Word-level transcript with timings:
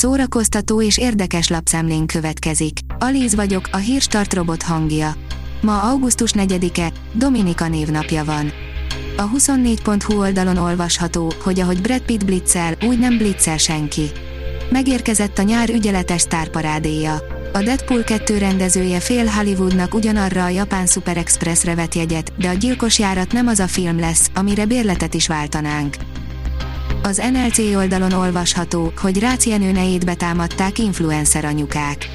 szórakoztató 0.00 0.82
és 0.82 0.98
érdekes 0.98 1.48
lapszemlén 1.48 2.06
következik. 2.06 2.78
Alíz 2.98 3.34
vagyok, 3.34 3.68
a 3.72 3.76
hírstart 3.76 4.34
robot 4.34 4.62
hangja. 4.62 5.14
Ma 5.60 5.80
augusztus 5.82 6.32
4-e, 6.34 6.92
Dominika 7.12 7.68
névnapja 7.68 8.24
van. 8.24 8.52
A 9.16 9.30
24.hu 9.30 10.18
oldalon 10.18 10.56
olvasható, 10.56 11.32
hogy 11.42 11.60
ahogy 11.60 11.80
Brad 11.80 12.00
Pitt 12.00 12.24
blitzel, 12.24 12.74
úgy 12.86 12.98
nem 12.98 13.18
blitzel 13.18 13.56
senki. 13.56 14.10
Megérkezett 14.70 15.38
a 15.38 15.42
nyár 15.42 15.70
ügyeletes 15.70 16.20
sztárparádéja. 16.20 17.22
A 17.52 17.62
Deadpool 17.62 18.02
2 18.02 18.38
rendezője 18.38 19.00
fél 19.00 19.26
Hollywoodnak 19.26 19.94
ugyanarra 19.94 20.44
a 20.44 20.48
japán 20.48 20.86
Super 20.86 21.16
Expressre 21.16 21.74
vett 21.74 21.94
jegyet, 21.94 22.32
de 22.38 22.48
a 22.48 22.52
gyilkos 22.52 22.98
járat 22.98 23.32
nem 23.32 23.46
az 23.46 23.58
a 23.58 23.66
film 23.66 23.98
lesz, 23.98 24.30
amire 24.34 24.64
bérletet 24.66 25.14
is 25.14 25.26
váltanánk. 25.26 25.96
Az 27.02 27.22
NLC 27.32 27.58
oldalon 27.58 28.12
olvasható, 28.12 28.92
hogy 28.96 29.18
Rácz 29.18 29.44
nejét 29.44 30.04
betámadták 30.04 30.78
influencer 30.78 31.44
anyukák. 31.44 32.10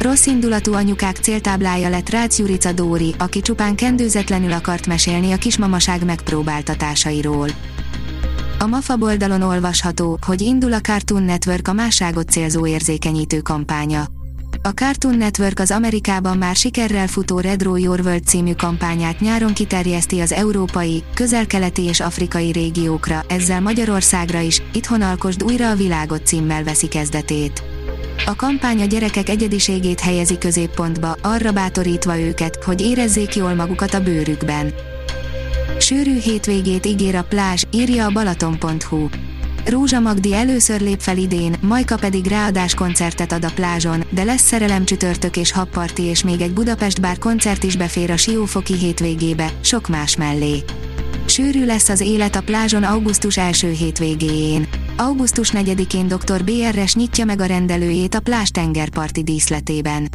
Rossz 0.00 0.26
indulatú 0.26 0.72
anyukák 0.72 1.16
céltáblája 1.16 1.88
lett 1.88 2.08
Rácz 2.08 2.38
Jurica 2.38 2.72
Dóri, 2.72 3.14
aki 3.18 3.40
csupán 3.40 3.74
kendőzetlenül 3.74 4.52
akart 4.52 4.86
mesélni 4.86 5.32
a 5.32 5.36
kismamaság 5.36 6.04
megpróbáltatásairól. 6.04 7.48
A 8.58 8.66
MAFA 8.66 8.96
oldalon 9.00 9.42
olvasható, 9.42 10.18
hogy 10.26 10.40
indul 10.40 10.72
a 10.72 10.80
Cartoon 10.80 11.22
Network 11.22 11.68
a 11.68 11.72
másságot 11.72 12.28
célzó 12.28 12.66
érzékenyítő 12.66 13.40
kampánya. 13.40 14.17
A 14.68 14.74
Cartoon 14.74 15.16
Network 15.16 15.58
az 15.58 15.70
Amerikában 15.70 16.38
már 16.38 16.56
sikerrel 16.56 17.06
futó 17.06 17.40
Red 17.40 17.62
Row 17.62 17.76
Your 17.76 18.00
World 18.00 18.24
című 18.24 18.52
kampányát 18.52 19.20
nyáron 19.20 19.52
kiterjeszti 19.52 20.20
az 20.20 20.32
európai, 20.32 21.02
közel-keleti 21.14 21.82
és 21.82 22.00
afrikai 22.00 22.52
régiókra, 22.52 23.24
ezzel 23.28 23.60
Magyarországra 23.60 24.40
is, 24.40 24.62
itthon 24.72 25.02
alkosd 25.02 25.42
újra 25.42 25.70
a 25.70 25.74
világot 25.74 26.26
címmel 26.26 26.64
veszi 26.64 26.88
kezdetét. 26.88 27.62
A 28.26 28.36
kampány 28.36 28.80
a 28.80 28.84
gyerekek 28.84 29.28
egyediségét 29.28 30.00
helyezi 30.00 30.38
középpontba, 30.38 31.16
arra 31.22 31.52
bátorítva 31.52 32.18
őket, 32.18 32.64
hogy 32.64 32.80
érezzék 32.80 33.36
jól 33.36 33.54
magukat 33.54 33.94
a 33.94 34.02
bőrükben. 34.02 34.72
Sűrű 35.78 36.18
hétvégét 36.18 36.86
ígér 36.86 37.14
a 37.14 37.24
plázs, 37.24 37.62
írja 37.70 38.04
a 38.04 38.10
balaton.hu. 38.10 39.08
Rózsa 39.68 40.00
Magdi 40.00 40.34
először 40.34 40.80
lép 40.80 41.00
fel 41.00 41.16
idén, 41.16 41.54
Majka 41.60 41.96
pedig 41.96 42.26
ráadás 42.26 42.74
koncertet 42.74 43.32
ad 43.32 43.44
a 43.44 43.50
plázson, 43.54 44.04
de 44.10 44.24
lesz 44.24 44.46
szerelem 44.46 44.84
csütörtök 44.84 45.36
és 45.36 45.52
habparti 45.52 46.02
és 46.02 46.24
még 46.24 46.40
egy 46.40 46.52
Budapest 46.52 47.00
bár 47.00 47.18
koncert 47.18 47.62
is 47.62 47.76
befér 47.76 48.10
a 48.10 48.16
Siófoki 48.16 48.74
hétvégébe, 48.74 49.52
sok 49.60 49.88
más 49.88 50.16
mellé. 50.16 50.64
Sűrű 51.26 51.64
lesz 51.64 51.88
az 51.88 52.00
élet 52.00 52.36
a 52.36 52.42
plázson 52.42 52.82
augusztus 52.82 53.36
első 53.36 53.70
hétvégéjén. 53.70 54.68
Augusztus 54.96 55.50
4-én 55.52 56.08
dr. 56.08 56.44
BRS 56.44 56.94
nyitja 56.94 57.24
meg 57.24 57.40
a 57.40 57.46
rendelőjét 57.46 58.14
a 58.14 58.20
plázs 58.20 58.48
tengerparti 58.48 59.22
díszletében. 59.22 60.08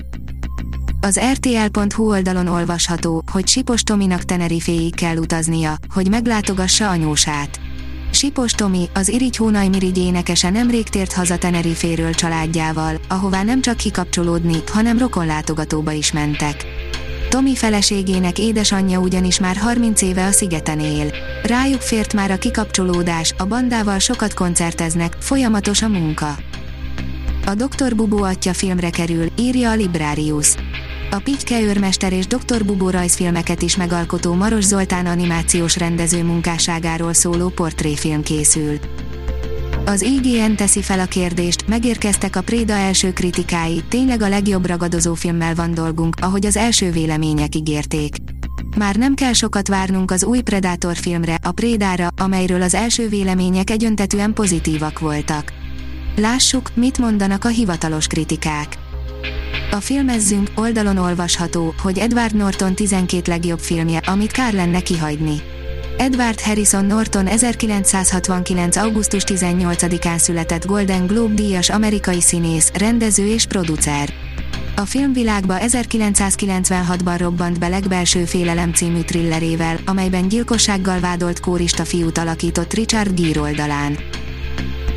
Az 1.02 1.20
RTL.hu 1.34 2.10
oldalon 2.10 2.48
olvasható, 2.48 3.24
hogy 3.32 3.48
Sipos 3.48 3.84
Tominak 3.84 4.24
Teneriféig 4.24 4.96
kell 4.96 5.18
utaznia, 5.18 5.78
hogy 5.94 6.10
meglátogassa 6.10 6.90
anyósát. 6.90 7.60
Sipos 8.24 8.52
Tomi, 8.52 8.90
az 8.94 9.10
Irigy 9.10 9.36
Hónaj 9.36 9.68
Mirigy 9.68 9.98
énekese 9.98 10.50
nemrég 10.50 10.90
tért 10.90 11.14
haza 11.14 11.38
Teneriféről 11.38 12.14
családjával, 12.14 12.96
ahová 13.08 13.44
nem 13.44 13.62
csak 13.62 13.78
kikapcsolódni, 13.78 14.56
hanem 14.72 14.98
rokonlátogatóba 14.98 15.92
is 15.92 16.12
mentek. 16.12 16.66
Tomi 17.30 17.56
feleségének 17.56 18.40
édesanyja 18.40 19.00
ugyanis 19.00 19.40
már 19.40 19.56
30 19.56 20.02
éve 20.02 20.26
a 20.26 20.32
szigeten 20.32 20.80
él. 20.80 21.12
Rájuk 21.44 21.82
fért 21.82 22.14
már 22.14 22.32
a 22.32 22.38
kikapcsolódás, 22.38 23.34
a 23.38 23.46
bandával 23.46 24.00
sokat 24.00 24.34
koncerteznek, 24.34 25.16
folyamatos 25.20 25.82
a 25.82 25.88
munka. 25.88 26.36
A 27.46 27.54
Dr. 27.56 27.96
Bubó 27.96 28.24
atya 28.24 28.54
filmre 28.54 28.90
kerül, 28.90 29.28
írja 29.38 29.70
a 29.70 29.76
Librarius. 29.76 30.56
A 31.14 31.20
Pityke 31.20 31.62
őrmester 31.62 32.14
és 32.14 32.28
Dr. 32.28 32.66
Bubó 32.66 32.90
rajzfilmeket 32.90 33.62
is 33.62 33.76
megalkotó 33.76 34.34
Maros 34.34 34.64
Zoltán 34.64 35.06
animációs 35.06 35.78
rendező 35.78 36.24
munkásságáról 36.24 37.14
szóló 37.14 37.50
portréfilm 37.50 38.24
készül. 38.24 38.78
Az 39.86 40.02
IGN 40.02 40.56
teszi 40.56 40.82
fel 40.82 41.00
a 41.00 41.06
kérdést, 41.06 41.68
megérkeztek 41.68 42.36
a 42.36 42.42
Préda 42.42 42.74
első 42.74 43.14
kritikái, 43.14 43.84
tényleg 43.90 44.22
a 44.22 44.28
legjobb 44.28 44.66
ragadozó 44.66 45.14
filmmel 45.14 45.56
van 45.56 45.74
dolgunk, 45.74 46.16
ahogy 46.22 46.46
az 46.46 46.58
első 46.58 46.92
vélemények 46.92 47.56
ígérték. 47.56 48.16
Már 48.78 48.96
nem 48.96 49.14
kell 49.14 49.34
sokat 49.34 49.68
várnunk 49.68 50.12
az 50.12 50.24
új 50.24 50.42
Predator 50.42 50.96
filmre, 50.96 51.38
a 51.44 51.52
Prédára, 51.52 52.08
amelyről 52.22 52.62
az 52.62 52.74
első 52.74 53.10
vélemények 53.10 53.70
egyöntetűen 53.70 54.34
pozitívak 54.34 55.00
voltak. 55.00 55.54
Lássuk, 56.16 56.76
mit 56.76 56.98
mondanak 56.98 57.46
a 57.46 57.50
hivatalos 57.50 58.08
kritikák. 58.08 58.83
A 59.72 59.80
filmezzünk 59.80 60.50
oldalon 60.56 60.98
olvasható, 60.98 61.74
hogy 61.82 61.98
Edward 61.98 62.36
Norton 62.36 62.76
12 62.76 63.32
legjobb 63.32 63.60
filmje, 63.60 64.00
amit 64.06 64.32
kár 64.32 64.54
lenne 64.54 64.80
kihagyni. 64.80 65.42
Edward 65.98 66.42
Harrison 66.42 66.86
Norton 66.86 67.28
1969. 67.28 68.76
augusztus 68.76 69.24
18-án 69.26 70.18
született 70.18 70.66
Golden 70.66 71.06
Globe 71.06 71.34
díjas 71.34 71.70
amerikai 71.70 72.22
színész, 72.22 72.72
rendező 72.74 73.28
és 73.28 73.46
producer. 73.46 74.14
A 74.76 74.86
filmvilágba 74.86 75.56
1996-ban 75.60 77.16
robbant 77.18 77.60
be 77.60 77.68
legbelső 77.68 78.26
félelem 78.26 78.74
című 78.74 79.02
thrillerével, 79.02 79.78
amelyben 79.86 80.28
gyilkossággal 80.28 81.00
vádolt 81.00 81.40
kórista 81.40 81.86
fiút 81.86 82.18
alakított 82.18 82.74
Richard 82.74 83.20
Gere 83.20 83.42
oldalán. 83.42 83.98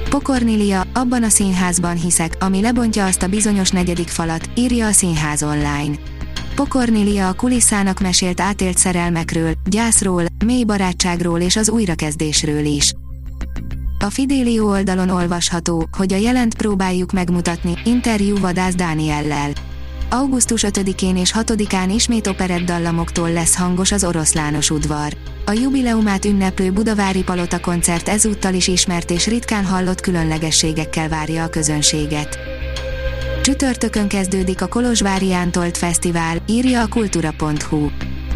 Pokornilia, 0.08 0.84
abban 0.94 1.22
a 1.22 1.28
színházban 1.28 1.96
hiszek, 1.96 2.36
ami 2.40 2.60
lebontja 2.60 3.04
azt 3.04 3.22
a 3.22 3.26
bizonyos 3.28 3.70
negyedik 3.70 4.08
falat, 4.08 4.48
írja 4.54 4.86
a 4.86 4.92
Színház 4.92 5.42
online. 5.42 5.96
Pokornilia 6.54 7.28
a 7.28 7.32
kulisszának 7.32 8.00
mesélt 8.00 8.40
átélt 8.40 8.78
szerelmekről, 8.78 9.52
gyászról, 9.64 10.24
mély 10.44 10.64
barátságról 10.64 11.40
és 11.40 11.56
az 11.56 11.70
újrakezdésről 11.70 12.64
is. 12.64 12.94
A 13.98 14.10
Fidelio 14.10 14.68
oldalon 14.68 15.08
olvasható, 15.08 15.88
hogy 15.96 16.12
a 16.12 16.16
jelent 16.16 16.56
próbáljuk 16.56 17.12
megmutatni, 17.12 17.72
interjú 17.84 18.38
vadász 18.38 18.74
Dániellel. 18.74 19.52
Augusztus 20.10 20.64
5-én 20.68 21.16
és 21.16 21.32
6-án 21.38 21.90
ismét 21.94 22.26
operett 22.26 22.64
dallamoktól 22.64 23.32
lesz 23.32 23.56
hangos 23.56 23.92
az 23.92 24.04
oroszlános 24.04 24.70
udvar. 24.70 25.16
A 25.46 25.52
jubileumát 25.52 26.24
ünneplő 26.24 26.72
Budavári 26.72 27.22
Palota 27.22 27.60
koncert 27.60 28.08
ezúttal 28.08 28.54
is 28.54 28.68
ismert 28.68 29.10
és 29.10 29.26
ritkán 29.26 29.64
hallott 29.64 30.00
különlegességekkel 30.00 31.08
várja 31.08 31.44
a 31.44 31.48
közönséget. 31.48 32.38
Csütörtökön 33.42 34.08
kezdődik 34.08 34.62
a 34.62 34.66
Kolozsvári 34.66 35.32
Ántolt 35.32 35.76
Fesztivál, 35.76 36.36
írja 36.46 36.82
a 36.82 36.88
kultura.hu. 36.88 37.88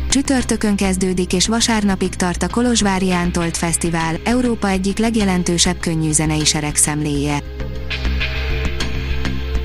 Csütörtökön 0.09 0.77
kezdődik 0.77 1.33
és 1.33 1.47
vasárnapig 1.47 2.15
tart 2.15 2.43
a 2.43 2.49
Kolozsvári 2.49 3.13
Ántolt 3.13 3.57
Fesztivál, 3.57 4.17
Európa 4.25 4.69
egyik 4.69 4.99
legjelentősebb 4.99 5.81
könnyűzenei 5.81 6.45
seregszemléje. 6.45 7.43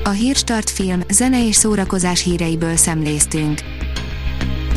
A 0.06 0.10
Hírstart 0.10 0.70
film, 0.70 1.00
zene 1.10 1.46
és 1.46 1.56
szórakozás 1.56 2.22
híreiből 2.22 2.76
szemléztünk. 2.76 3.60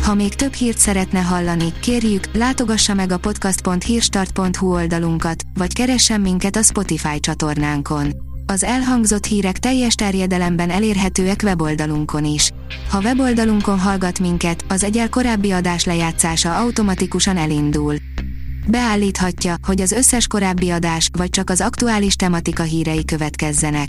Ha 0.02 0.14
még 0.14 0.34
több 0.34 0.52
hírt 0.52 0.78
szeretne 0.78 1.20
hallani, 1.20 1.72
kérjük, 1.80 2.24
látogassa 2.32 2.94
meg 2.94 3.12
a 3.12 3.18
podcast.hírstart.hu 3.18 4.72
oldalunkat, 4.72 5.42
vagy 5.54 5.72
keressen 5.72 6.20
minket 6.20 6.56
a 6.56 6.62
Spotify 6.62 7.20
csatornánkon. 7.20 8.12
Az 8.46 8.64
elhangzott 8.64 9.24
hírek 9.24 9.58
teljes 9.58 9.94
terjedelemben 9.94 10.70
elérhetőek 10.70 11.40
weboldalunkon 11.44 12.24
is. 12.24 12.50
Ha 12.88 13.00
weboldalunkon 13.00 13.78
hallgat 13.78 14.18
minket, 14.18 14.64
az 14.68 14.84
egyel 14.84 15.08
korábbi 15.08 15.50
adás 15.50 15.84
lejátszása 15.84 16.56
automatikusan 16.56 17.36
elindul. 17.36 17.94
Beállíthatja, 18.66 19.56
hogy 19.66 19.80
az 19.80 19.92
összes 19.92 20.26
korábbi 20.26 20.70
adás, 20.70 21.08
vagy 21.18 21.30
csak 21.30 21.50
az 21.50 21.60
aktuális 21.60 22.14
tematika 22.14 22.62
hírei 22.62 23.04
következzenek. 23.04 23.88